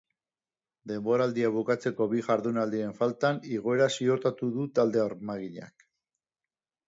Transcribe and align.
Denboraldia 0.91 1.49
bukatzeko 1.57 2.07
bi 2.13 2.23
jardunaldiren 2.29 2.95
faltan, 3.01 3.41
igoera 3.57 3.89
ziurtatu 3.97 4.49
du 4.55 4.65
talde 4.79 5.03
armaginak. 5.05 5.87